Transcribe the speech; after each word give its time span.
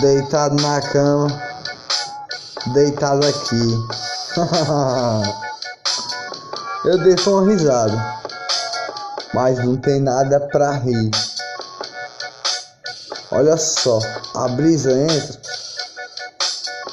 Deitado 0.00 0.56
na 0.62 0.80
cama, 0.80 1.28
deitado 2.74 3.26
aqui. 3.26 3.86
Eu 6.86 6.98
dei 6.98 7.16
uma 7.26 7.50
risada, 7.50 7.96
mas 9.34 9.58
não 9.58 9.76
tem 9.76 10.00
nada 10.00 10.38
pra 10.38 10.70
rir. 10.72 11.10
Olha 13.32 13.56
só, 13.56 13.98
a 14.36 14.46
brisa 14.48 14.92
entra, 14.92 15.40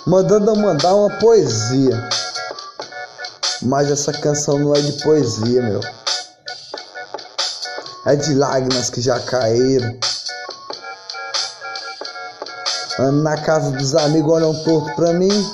mandando 0.07 0.49
eu 0.49 0.55
mandar 0.55 0.95
uma 0.95 1.09
poesia. 1.19 2.09
Mas 3.61 3.91
essa 3.91 4.11
canção 4.11 4.57
não 4.57 4.75
é 4.75 4.81
de 4.81 4.93
poesia, 5.03 5.61
meu. 5.61 5.79
É 8.07 8.15
de 8.15 8.33
lágrimas 8.33 8.89
que 8.89 8.99
já 8.99 9.19
caíram. 9.19 9.95
Na 12.99 13.35
casa 13.37 13.71
dos 13.71 13.95
amigos, 13.95 14.33
olham 14.33 14.53
torto 14.63 14.93
pra 14.95 15.13
mim. 15.13 15.51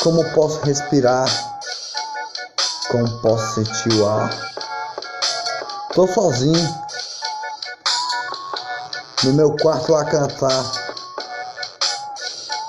Como 0.00 0.24
posso 0.32 0.60
respirar? 0.60 1.28
Como 2.90 3.20
posso 3.20 3.54
sentir 3.54 3.92
o 3.94 4.08
ar? 4.08 4.30
Tô 5.94 6.06
sozinho. 6.06 6.84
No 9.24 9.32
meu 9.32 9.56
quarto 9.56 9.96
a 9.96 10.04
cantar. 10.04 10.64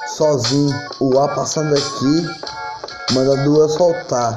Sozinho, 0.07 0.73
o 0.99 1.19
ar 1.19 1.35
passando 1.35 1.75
aqui 1.75 3.13
manda 3.13 3.43
duas 3.43 3.73
soltar. 3.73 4.35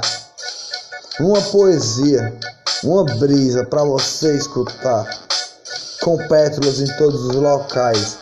Uma 1.20 1.40
poesia, 1.40 2.38
uma 2.84 3.04
brisa 3.04 3.64
para 3.64 3.82
você 3.82 4.36
escutar, 4.36 5.08
com 6.02 6.16
pétalas 6.28 6.80
em 6.80 6.96
todos 6.96 7.26
os 7.26 7.34
locais. 7.34 8.18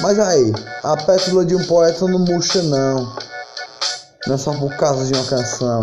Mas 0.00 0.18
aí, 0.18 0.52
a 0.84 0.96
pétala 0.96 1.44
de 1.44 1.54
um 1.54 1.64
poeta 1.66 2.06
não 2.06 2.20
murcha 2.20 2.62
não, 2.62 3.12
não 4.26 4.34
é 4.34 4.38
só 4.38 4.52
por 4.52 4.74
causa 4.76 5.04
de 5.06 5.14
uma 5.14 5.26
canção. 5.26 5.82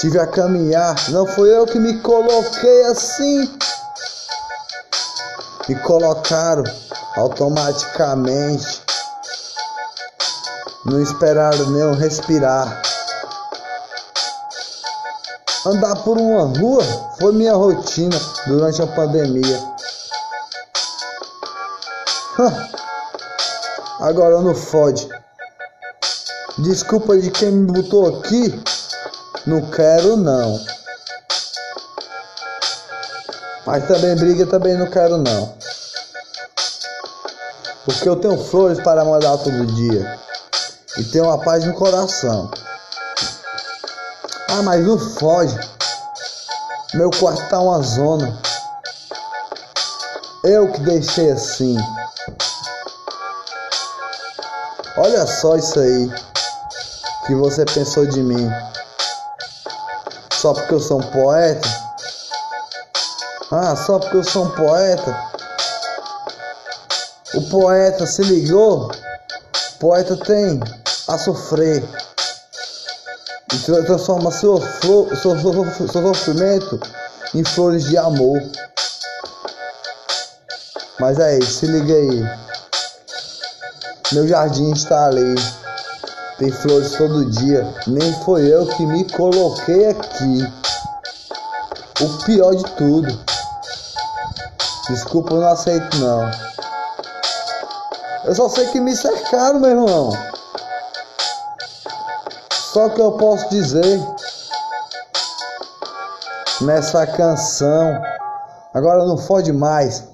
Tive 0.00 0.18
a 0.18 0.26
caminhar, 0.26 0.94
não 1.10 1.26
foi 1.26 1.56
eu 1.56 1.66
que 1.66 1.78
me 1.78 1.98
coloquei 2.00 2.84
assim. 2.86 3.50
Me 5.68 5.74
colocaram 5.76 6.64
automaticamente 7.16 8.86
não 10.86 11.02
esperaram 11.02 11.68
nem 11.70 11.82
eu 11.82 11.94
respirar. 11.94 12.80
Andar 15.66 15.96
por 16.04 16.16
uma 16.16 16.44
rua 16.56 16.84
foi 17.18 17.32
minha 17.32 17.52
rotina 17.52 18.16
durante 18.46 18.80
a 18.80 18.86
pandemia. 18.86 19.60
Agora 23.98 24.40
não 24.42 24.54
fode. 24.54 25.08
Desculpa 26.58 27.18
de 27.18 27.32
quem 27.32 27.50
me 27.50 27.72
botou 27.72 28.16
aqui. 28.16 28.62
Não 29.44 29.68
quero 29.72 30.16
não. 30.16 30.56
Mas 33.66 33.88
também 33.88 34.14
briga 34.14 34.46
também 34.46 34.76
não 34.76 34.88
quero 34.88 35.18
não. 35.18 35.52
Porque 37.84 38.08
eu 38.08 38.14
tenho 38.14 38.38
flores 38.38 38.78
para 38.84 39.04
mandar 39.04 39.36
todo 39.38 39.66
dia 39.74 40.16
e 40.96 41.02
ter 41.02 41.22
uma 41.22 41.40
paz 41.42 41.64
no 41.64 41.74
coração. 41.74 42.48
Ah, 44.58 44.62
mas 44.62 44.86
não 44.86 44.98
foge. 44.98 45.54
Meu 46.94 47.10
quarto 47.10 47.46
tá 47.50 47.60
uma 47.60 47.82
zona. 47.82 48.40
Eu 50.42 50.72
que 50.72 50.80
deixei 50.80 51.30
assim. 51.30 51.76
Olha 54.96 55.26
só 55.26 55.56
isso 55.56 55.78
aí 55.78 56.10
que 57.26 57.34
você 57.34 57.66
pensou 57.66 58.06
de 58.06 58.22
mim. 58.22 58.50
Só 60.32 60.54
porque 60.54 60.72
eu 60.72 60.80
sou 60.80 61.00
um 61.00 61.10
poeta? 61.10 61.68
Ah, 63.50 63.76
só 63.76 63.98
porque 63.98 64.16
eu 64.16 64.24
sou 64.24 64.46
um 64.46 64.50
poeta? 64.52 65.30
O 67.34 67.42
poeta 67.50 68.06
se 68.06 68.22
ligou? 68.22 68.90
O 68.90 69.78
poeta 69.78 70.16
tem 70.16 70.58
a 71.08 71.18
sofrer 71.18 71.86
transforma 73.62 74.30
seu, 74.30 74.60
seu, 74.80 75.08
seu, 75.16 75.36
seu 75.88 75.88
sofrimento 75.88 76.80
em 77.34 77.44
flores 77.44 77.84
de 77.84 77.96
amor. 77.96 78.40
Mas 80.98 81.20
aí, 81.20 81.42
se 81.42 81.66
liga 81.66 81.94
aí. 81.94 82.24
Meu 84.12 84.26
jardim 84.26 84.72
está 84.72 85.06
ali. 85.06 85.34
Tem 86.38 86.50
flores 86.50 86.92
todo 86.92 87.30
dia. 87.30 87.66
Nem 87.86 88.12
foi 88.22 88.52
eu 88.52 88.66
que 88.66 88.86
me 88.86 89.04
coloquei 89.10 89.88
aqui. 89.88 90.52
O 92.00 92.24
pior 92.24 92.54
de 92.54 92.64
tudo. 92.76 93.18
Desculpa, 94.88 95.34
eu 95.34 95.40
não 95.40 95.48
aceito 95.48 95.96
não. 95.98 96.30
Eu 98.24 98.34
só 98.34 98.48
sei 98.48 98.66
que 98.66 98.80
me 98.80 98.94
cercaram, 98.96 99.60
meu 99.60 99.70
irmão. 99.70 100.35
Só 102.76 102.90
que 102.90 103.00
eu 103.00 103.12
posso 103.12 103.48
dizer 103.48 103.98
nessa 106.60 107.06
canção, 107.06 108.02
agora 108.74 109.06
não 109.06 109.16
fode 109.16 109.50
mais. 109.50 110.06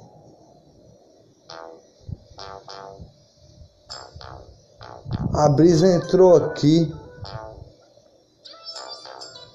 A 5.34 5.48
brisa 5.48 5.88
entrou 5.88 6.36
aqui, 6.36 6.94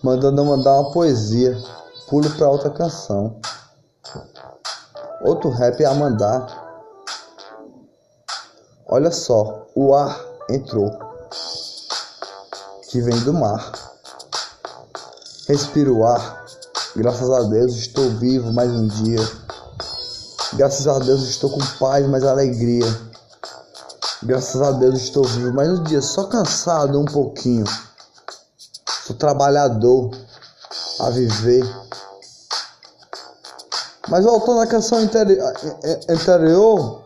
mandando 0.04 0.42
eu 0.42 0.46
mandar 0.46 0.74
uma 0.78 0.92
poesia. 0.92 1.58
Pulo 2.10 2.30
para 2.32 2.50
outra 2.50 2.70
canção. 2.72 3.40
Outro 5.22 5.50
rap 5.50 5.82
a 5.86 5.94
mandar. 5.94 6.46
Olha 8.86 9.12
só, 9.12 9.66
o 9.74 9.96
ar 9.96 10.20
entrou 10.50 11.07
que 12.88 13.02
vem 13.02 13.20
do 13.22 13.34
mar. 13.34 13.72
Respiro 15.48 15.98
o 15.98 16.06
ar. 16.06 16.46
Graças 16.96 17.30
a 17.30 17.44
Deus 17.44 17.76
estou 17.76 18.10
vivo 18.12 18.52
mais 18.52 18.72
um 18.72 18.88
dia. 18.88 19.20
Graças 20.54 20.88
a 20.88 20.98
Deus 21.00 21.24
estou 21.24 21.50
com 21.50 21.60
paz, 21.80 22.08
mais 22.08 22.24
alegria. 22.24 22.86
Graças 24.24 24.62
a 24.62 24.72
Deus 24.72 25.02
estou 25.02 25.24
vivo 25.24 25.54
mais 25.54 25.70
um 25.70 25.84
dia, 25.84 26.02
só 26.02 26.24
cansado 26.26 27.00
um 27.00 27.06
pouquinho. 27.06 27.66
Sou 29.06 29.16
trabalhador 29.16 30.12
a 31.00 31.10
viver. 31.10 31.64
Mas 34.08 34.24
voltando 34.24 34.62
à 34.62 34.68
canção 34.68 35.04
interi 35.04 35.38
interior, 36.10 37.04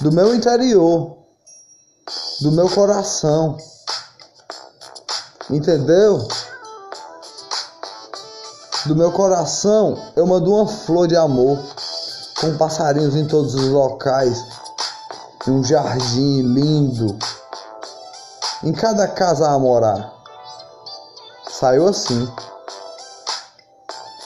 do 0.00 0.12
meu 0.12 0.34
interior, 0.34 1.16
do 2.40 2.52
meu 2.52 2.70
coração. 2.70 3.58
Entendeu? 5.50 6.26
Do 8.86 8.96
meu 8.96 9.12
coração 9.12 9.98
eu 10.16 10.26
mando 10.26 10.52
uma 10.52 10.66
flor 10.66 11.06
de 11.06 11.16
amor 11.16 11.58
com 12.40 12.56
passarinhos 12.56 13.14
em 13.14 13.26
todos 13.26 13.54
os 13.54 13.68
locais, 13.68 14.44
e 15.46 15.50
um 15.50 15.62
jardim 15.62 16.42
lindo, 16.42 17.18
em 18.62 18.72
cada 18.72 19.06
casa 19.08 19.48
a 19.48 19.58
morar. 19.58 20.12
Saiu 21.48 21.88
assim. 21.88 22.28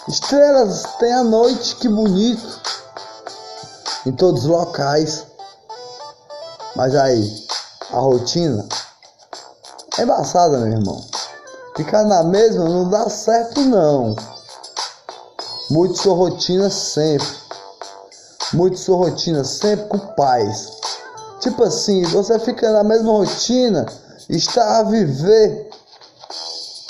Estrelas 0.08 0.84
tem 0.98 1.12
a 1.12 1.22
noite, 1.22 1.76
que 1.76 1.88
bonito, 1.88 2.60
em 4.06 4.12
todos 4.12 4.42
os 4.42 4.48
locais. 4.48 5.26
Mas 6.74 6.94
aí, 6.94 7.46
a 7.92 7.98
rotina 7.98 8.66
é 9.98 10.02
embaçada, 10.02 10.58
meu 10.58 10.78
irmão. 10.78 11.04
Ficar 11.76 12.04
na 12.04 12.22
mesma 12.22 12.64
não 12.64 12.88
dá 12.88 13.08
certo, 13.08 13.60
não. 13.62 14.16
Mude 15.70 15.98
sua 15.98 16.14
rotina 16.14 16.70
sempre. 16.70 17.28
Mude 18.52 18.78
sua 18.78 18.96
rotina 18.96 19.44
sempre 19.44 19.86
com 19.86 19.98
paz. 19.98 20.72
Tipo 21.40 21.64
assim, 21.64 22.02
você 22.04 22.38
fica 22.38 22.72
na 22.72 22.82
mesma 22.82 23.12
rotina, 23.12 23.86
está 24.28 24.78
a 24.78 24.82
viver 24.82 25.68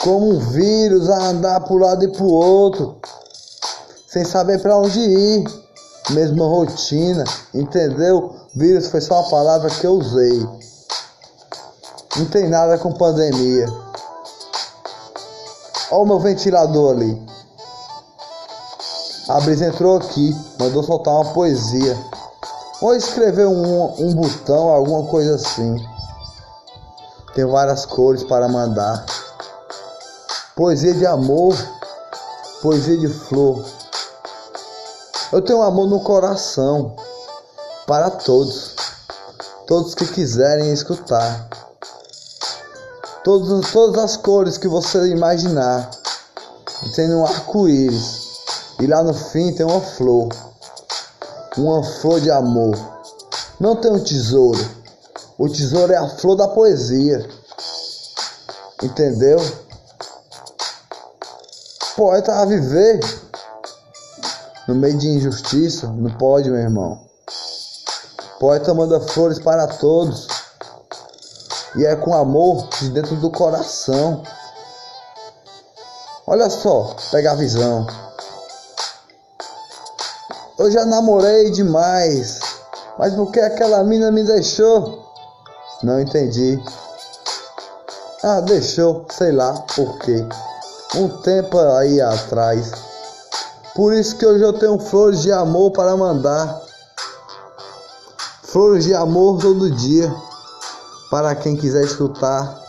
como 0.02 0.30
um 0.30 0.38
vírus, 0.38 1.10
a 1.10 1.28
andar 1.28 1.60
para 1.60 1.74
um 1.74 1.78
lado 1.78 2.04
e 2.04 2.08
para 2.08 2.22
o 2.22 2.32
outro, 2.32 2.98
sem 4.06 4.24
saber 4.24 4.62
para 4.62 4.78
onde 4.78 5.00
ir. 5.00 5.44
Mesma 6.10 6.46
rotina, 6.46 7.24
entendeu? 7.52 8.34
Vírus 8.54 8.86
foi 8.86 9.00
só 9.00 9.20
uma 9.20 9.28
palavra 9.28 9.68
que 9.68 9.86
eu 9.86 9.92
usei. 9.92 10.48
Não 12.18 12.26
tem 12.26 12.48
nada 12.48 12.76
com 12.78 12.92
pandemia. 12.92 13.66
Olha 15.90 16.02
o 16.02 16.04
meu 16.04 16.18
ventilador 16.18 16.96
ali. 16.96 17.28
A 19.28 19.40
brisa 19.40 19.66
entrou 19.66 19.98
aqui, 19.98 20.34
mandou 20.58 20.82
soltar 20.82 21.14
uma 21.14 21.32
poesia. 21.32 21.96
Ou 22.80 22.94
escrever 22.96 23.46
um, 23.46 23.84
um 24.02 24.14
botão, 24.14 24.68
alguma 24.68 25.08
coisa 25.08 25.36
assim. 25.36 25.76
Tem 27.34 27.44
várias 27.44 27.86
cores 27.86 28.24
para 28.24 28.48
mandar. 28.48 29.06
Poesia 30.56 30.94
de 30.94 31.06
amor, 31.06 31.56
poesia 32.60 32.98
de 32.98 33.08
flor. 33.08 33.64
Eu 35.30 35.40
tenho 35.40 35.62
amor 35.62 35.86
no 35.86 36.00
coração 36.00 36.96
para 37.86 38.10
todos, 38.10 38.74
todos 39.66 39.94
que 39.94 40.06
quiserem 40.06 40.72
escutar. 40.72 41.57
Todos, 43.28 43.72
todas 43.72 44.02
as 44.02 44.16
cores 44.16 44.56
que 44.56 44.66
você 44.66 45.06
imaginar. 45.08 45.90
Tem 46.96 47.14
um 47.14 47.26
arco-íris. 47.26 48.40
E 48.80 48.86
lá 48.86 49.02
no 49.02 49.12
fim 49.12 49.52
tem 49.52 49.66
uma 49.66 49.82
flor. 49.82 50.30
Uma 51.58 51.84
flor 51.84 52.22
de 52.22 52.30
amor. 52.30 52.74
Não 53.60 53.76
tem 53.76 53.92
um 53.92 54.02
tesouro. 54.02 54.58
O 55.36 55.46
tesouro 55.46 55.92
é 55.92 55.98
a 55.98 56.08
flor 56.08 56.36
da 56.36 56.48
poesia. 56.48 57.28
Entendeu? 58.82 59.38
Poeta 61.96 62.32
a 62.34 62.46
viver 62.46 62.98
no 64.66 64.74
meio 64.74 64.96
de 64.96 65.06
injustiça. 65.06 65.86
Não 65.88 66.16
pode, 66.16 66.48
meu 66.48 66.60
irmão. 66.60 66.98
Poeta 68.40 68.72
manda 68.72 68.98
flores 69.02 69.38
para 69.38 69.66
todos. 69.66 70.37
E 71.76 71.84
é 71.84 71.94
com 71.96 72.14
amor 72.14 72.68
de 72.80 72.90
dentro 72.90 73.16
do 73.16 73.30
coração. 73.30 74.22
Olha 76.26 76.48
só, 76.50 76.94
pega 77.10 77.32
a 77.32 77.34
visão. 77.34 77.86
Eu 80.58 80.70
já 80.70 80.84
namorei 80.84 81.50
demais, 81.50 82.40
mas 82.98 83.14
por 83.14 83.30
que 83.30 83.40
aquela 83.40 83.84
mina 83.84 84.10
me 84.10 84.24
deixou? 84.24 85.06
Não 85.82 86.00
entendi. 86.00 86.60
Ah, 88.22 88.40
deixou, 88.40 89.06
sei 89.10 89.30
lá 89.30 89.52
por 89.74 89.98
quê. 90.00 90.26
Um 90.96 91.08
tempo 91.22 91.58
aí 91.58 92.00
atrás. 92.00 92.72
Por 93.74 93.94
isso 93.94 94.16
que 94.16 94.26
hoje 94.26 94.42
eu 94.42 94.52
tenho 94.52 94.78
flores 94.78 95.22
de 95.22 95.30
amor 95.30 95.70
para 95.70 95.96
mandar. 95.96 96.60
Flores 98.42 98.84
de 98.84 98.94
amor 98.94 99.40
todo 99.40 99.70
dia. 99.70 100.12
Para 101.10 101.34
quem 101.34 101.56
quiser 101.56 101.84
escutar. 101.84 102.62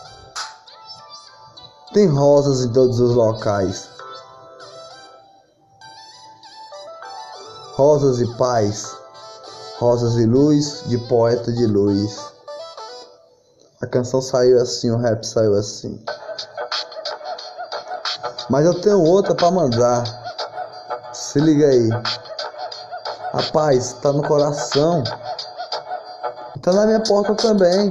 Tem 1.92 2.06
rosas 2.06 2.64
em 2.64 2.72
todos 2.72 2.98
os 2.98 3.14
locais. 3.14 3.88
Rosas 7.74 8.20
e 8.20 8.36
paz, 8.36 8.96
rosas 9.78 10.14
e 10.14 10.24
luz 10.24 10.84
de 10.86 10.96
poeta 11.08 11.52
de 11.52 11.66
luz. 11.66 12.32
A 13.82 13.86
canção 13.86 14.22
saiu 14.22 14.60
assim, 14.60 14.90
o 14.90 14.96
rap 14.96 15.24
saiu 15.24 15.54
assim. 15.54 16.02
Mas 18.48 18.64
eu 18.64 18.80
tenho 18.80 19.02
outra 19.02 19.34
para 19.34 19.50
mandar. 19.50 20.04
Se 21.12 21.38
liga 21.40 21.66
aí. 21.66 21.90
A 23.32 23.42
paz 23.52 23.92
tá 23.94 24.12
no 24.12 24.22
coração. 24.22 25.04
Tá 26.62 26.72
na 26.72 26.86
minha 26.86 27.00
porta 27.00 27.34
também. 27.34 27.90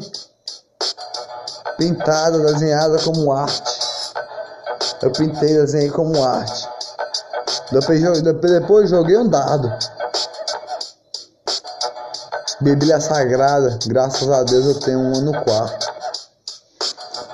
Pintada, 1.80 2.38
desenhada 2.40 3.00
como 3.00 3.32
arte. 3.32 3.80
Eu 5.02 5.12
pintei, 5.12 5.54
desenhei 5.54 5.90
como 5.90 6.22
arte. 6.22 6.68
Depois, 7.72 8.02
depois 8.22 8.90
joguei 8.90 9.18
um 9.18 9.30
dado. 9.30 9.72
Bíblia 12.60 13.00
Sagrada, 13.00 13.80
graças 13.86 14.30
a 14.30 14.44
Deus 14.44 14.66
eu 14.66 14.80
tenho 14.82 15.00
uma 15.00 15.22
no 15.22 15.44
quarto. 15.46 15.88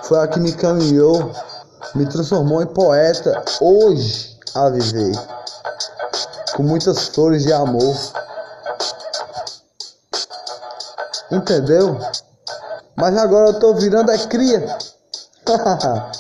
Foi 0.04 0.20
a 0.20 0.28
que 0.28 0.40
me 0.40 0.54
caminhou, 0.54 1.32
me 1.96 2.06
transformou 2.06 2.62
em 2.62 2.68
poeta 2.68 3.44
hoje 3.60 4.38
a 4.54 4.70
viver. 4.70 5.16
Com 6.56 6.62
muitas 6.62 7.08
flores 7.08 7.42
de 7.42 7.52
amor. 7.52 7.96
Entendeu? 11.32 12.00
Mas 12.96 13.18
agora 13.18 13.50
eu 13.50 13.60
tô 13.60 13.74
virando 13.74 14.10
a 14.10 14.18
cria. 14.18 14.66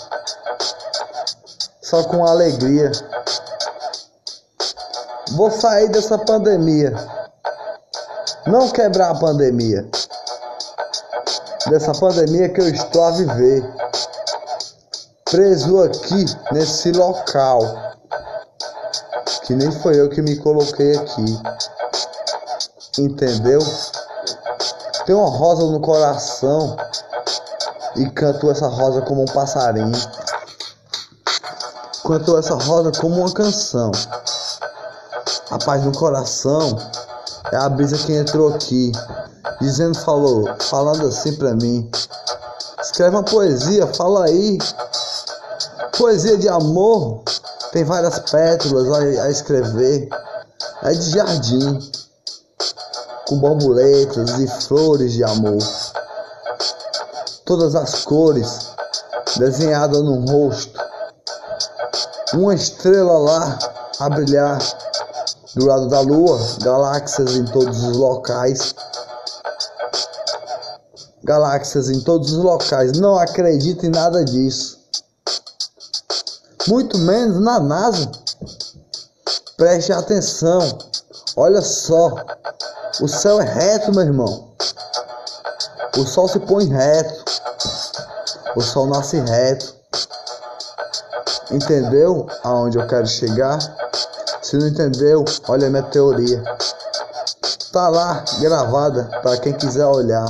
Só 1.81 2.03
com 2.03 2.25
alegria. 2.25 2.91
Vou 5.31 5.49
sair 5.51 5.87
dessa 5.89 6.17
pandemia. 6.17 6.93
Não 8.47 8.69
quebrar 8.69 9.11
a 9.11 9.15
pandemia. 9.15 9.87
Dessa 11.69 11.93
pandemia 11.93 12.49
que 12.49 12.61
eu 12.61 12.69
estou 12.69 13.03
a 13.03 13.11
viver. 13.11 13.63
Preso 15.25 15.81
aqui 15.81 16.25
nesse 16.51 16.91
local. 16.91 17.61
Que 19.43 19.55
nem 19.55 19.71
foi 19.71 19.99
eu 19.99 20.09
que 20.09 20.21
me 20.21 20.35
coloquei 20.37 20.97
aqui. 20.97 21.41
Entendeu? 22.99 23.59
Tem 25.05 25.13
uma 25.13 25.29
rosa 25.29 25.63
no 25.63 25.79
coração. 25.79 26.75
E 27.95 28.09
canto 28.09 28.49
essa 28.51 28.67
rosa 28.67 29.01
como 29.01 29.21
um 29.21 29.25
passarinho. 29.25 29.91
Canto 32.05 32.37
essa 32.37 32.55
rosa 32.55 32.91
como 32.99 33.21
uma 33.21 33.31
canção. 33.31 33.91
A 35.51 35.57
paz 35.59 35.83
no 35.83 35.91
coração 35.91 36.77
é 37.51 37.55
a 37.55 37.69
brisa 37.69 37.97
que 37.97 38.13
entrou 38.13 38.53
aqui, 38.53 38.91
dizendo, 39.61 39.97
falou, 39.99 40.45
falando 40.59 41.07
assim 41.07 41.35
pra 41.35 41.53
mim. 41.53 41.89
Escreve 42.81 43.15
uma 43.15 43.23
poesia, 43.23 43.87
fala 43.87 44.25
aí. 44.25 44.57
Poesia 45.97 46.37
de 46.37 46.49
amor, 46.49 47.23
tem 47.71 47.83
várias 47.83 48.19
pétalas 48.19 48.91
a, 48.91 49.23
a 49.23 49.29
escrever. 49.29 50.09
É 50.83 50.91
de 50.91 51.09
jardim, 51.11 51.79
com 53.27 53.37
borboletas 53.37 54.39
e 54.39 54.47
flores 54.65 55.13
de 55.13 55.23
amor. 55.23 55.57
Todas 57.45 57.75
as 57.75 58.03
cores 58.03 58.71
desenhadas 59.37 60.01
no 60.01 60.25
rosto. 60.25 60.79
Uma 62.33 62.53
estrela 62.53 63.17
lá 63.17 63.59
a 63.99 64.09
brilhar 64.09 64.59
do 65.55 65.65
lado 65.65 65.87
da 65.87 66.01
Lua, 66.01 66.39
galáxias 66.61 67.35
em 67.35 67.45
todos 67.45 67.83
os 67.83 67.97
locais. 67.97 68.75
Galáxias 71.23 71.89
em 71.89 72.01
todos 72.01 72.31
os 72.31 72.43
locais. 72.43 72.91
Não 72.99 73.17
acredito 73.17 73.85
em 73.85 73.89
nada 73.89 74.23
disso. 74.23 74.77
Muito 76.67 76.97
menos 76.97 77.39
na 77.39 77.59
NASA. 77.59 78.11
Preste 79.57 79.93
atenção. 79.93 80.77
Olha 81.35 81.61
só. 81.61 82.13
O 83.01 83.09
céu 83.09 83.41
é 83.41 83.43
reto, 83.43 83.91
meu 83.91 84.03
irmão. 84.03 84.47
O 85.97 86.05
sol 86.05 86.29
se 86.29 86.39
põe 86.39 86.65
reto. 86.65 87.25
O 88.55 88.61
sol 88.61 88.87
nasce 88.87 89.19
reto. 89.19 89.75
Entendeu 91.51 92.25
aonde 92.43 92.77
eu 92.77 92.87
quero 92.87 93.05
chegar? 93.05 93.59
Se 94.41 94.55
não 94.55 94.67
entendeu, 94.67 95.25
olha 95.47 95.67
a 95.67 95.69
minha 95.69 95.83
teoria. 95.83 96.41
Tá 97.73 97.89
lá 97.89 98.23
gravada 98.39 99.03
para 99.21 99.37
quem 99.37 99.51
quiser 99.51 99.85
olhar. 99.85 100.25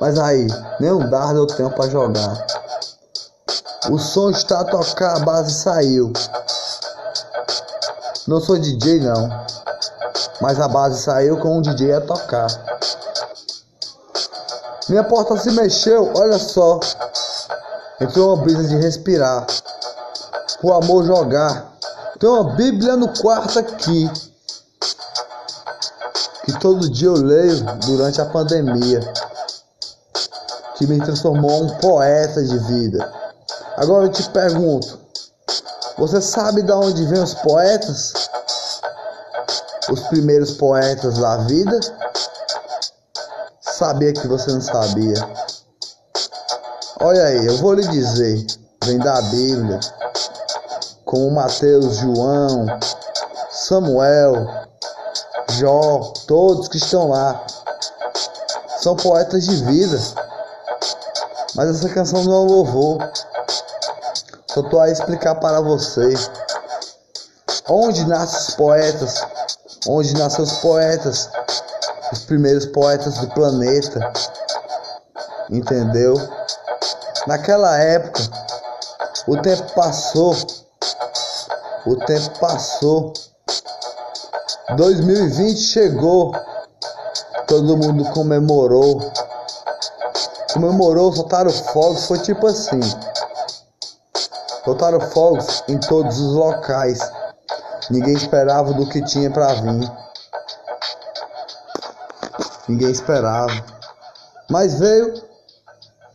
Mas 0.00 0.18
aí, 0.18 0.48
nem 0.80 0.92
um 0.92 1.08
dardo 1.08 1.40
eu 1.40 1.46
tenho 1.46 1.70
para 1.70 1.88
jogar. 1.88 2.46
O 3.88 3.98
som 3.98 4.30
está 4.30 4.60
a 4.60 4.64
tocar, 4.64 5.16
a 5.16 5.20
base 5.20 5.54
saiu. 5.54 6.12
Não 8.26 8.40
sou 8.40 8.58
DJ 8.58 9.00
não, 9.00 9.28
mas 10.40 10.58
a 10.58 10.68
base 10.68 11.02
saiu 11.02 11.38
com 11.38 11.58
um 11.58 11.62
DJ 11.62 11.94
a 11.94 12.00
tocar. 12.00 12.48
Minha 14.88 15.04
porta 15.04 15.36
se 15.36 15.50
mexeu, 15.52 16.12
olha 16.16 16.38
só. 16.38 16.80
Entrou 18.00 18.34
uma 18.34 18.42
brisa 18.42 18.64
de 18.64 18.76
respirar. 18.76 19.46
O 20.62 20.72
amor 20.72 21.04
jogar 21.04 21.70
tem 22.18 22.28
uma 22.28 22.54
Bíblia 22.54 22.96
no 22.96 23.08
quarto 23.18 23.58
aqui. 23.58 24.10
Que 26.44 26.58
todo 26.58 26.90
dia 26.90 27.08
eu 27.08 27.14
leio 27.14 27.62
durante 27.86 28.20
a 28.20 28.26
pandemia. 28.26 29.00
Que 30.74 30.86
me 30.86 30.98
transformou 30.98 31.62
um 31.62 31.76
poeta 31.78 32.42
de 32.42 32.58
vida. 32.58 33.12
Agora 33.76 34.06
eu 34.06 34.10
te 34.10 34.28
pergunto: 34.30 34.98
você 35.96 36.20
sabe 36.20 36.62
de 36.62 36.72
onde 36.72 37.06
vêm 37.06 37.22
os 37.22 37.34
poetas? 37.34 38.19
Os 39.90 40.00
primeiros 40.08 40.52
poetas 40.52 41.18
da 41.18 41.36
vida? 41.38 41.80
Sabia 43.60 44.12
que 44.12 44.28
você 44.28 44.52
não 44.52 44.60
sabia. 44.60 45.14
Olha 47.00 47.24
aí, 47.24 47.46
eu 47.46 47.56
vou 47.58 47.74
lhe 47.74 47.86
dizer: 47.88 48.46
vem 48.84 48.98
da 48.98 49.20
Bíblia 49.22 49.80
como 51.04 51.30
Mateus, 51.32 51.96
João, 51.96 52.66
Samuel, 53.50 54.46
Jó, 55.58 56.12
todos 56.26 56.68
que 56.68 56.76
estão 56.76 57.08
lá. 57.08 57.44
São 58.78 58.94
poetas 58.96 59.44
de 59.44 59.56
vida. 59.64 59.98
Mas 61.54 61.70
essa 61.70 61.88
canção 61.88 62.22
não 62.22 62.32
é 62.32 62.38
um 62.38 62.46
louvor. 62.46 63.10
Só 64.46 64.62
tô 64.62 64.78
a 64.78 64.88
explicar 64.88 65.34
para 65.34 65.60
você. 65.60 66.14
Onde 67.68 68.06
nascem 68.06 68.38
os 68.38 68.54
poetas? 68.54 69.26
Onde 69.88 70.12
nascem 70.14 70.44
os 70.44 70.52
poetas? 70.58 71.30
Os 72.12 72.24
primeiros 72.24 72.66
poetas 72.66 73.16
do 73.18 73.28
planeta. 73.28 74.12
Entendeu? 75.48 76.14
Naquela 77.26 77.78
época, 77.78 78.20
o 79.26 79.40
tempo 79.40 79.72
passou. 79.74 80.36
O 81.86 81.96
tempo 81.96 82.38
passou. 82.38 83.12
2020 84.76 85.58
chegou. 85.58 86.34
Todo 87.46 87.76
mundo 87.76 88.04
comemorou. 88.12 89.00
Comemorou, 90.52 91.12
soltaram 91.12 91.50
fogos. 91.50 92.06
Foi 92.06 92.18
tipo 92.18 92.46
assim. 92.46 92.80
Soltaram 94.64 95.00
fogos 95.00 95.64
em 95.68 95.78
todos 95.78 96.18
os 96.20 96.34
locais. 96.34 97.00
Ninguém 97.90 98.14
esperava 98.14 98.72
do 98.72 98.88
que 98.88 99.02
tinha 99.04 99.30
para 99.30 99.54
vir. 99.54 99.92
Ninguém 102.68 102.90
esperava. 102.90 103.52
Mas 104.48 104.78
veio. 104.78 105.14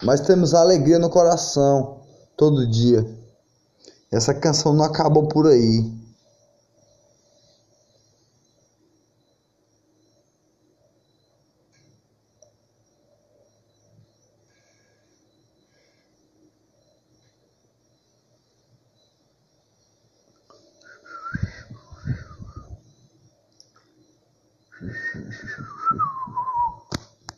Mas 0.03 0.21
temos 0.21 0.53
alegria 0.53 0.99
no 0.99 1.09
coração 1.09 2.01
todo 2.37 2.69
dia. 2.69 3.05
Essa 4.11 4.33
canção 4.33 4.73
não 4.73 4.85
acabou 4.85 5.27
por 5.27 5.47
aí. 5.47 6.04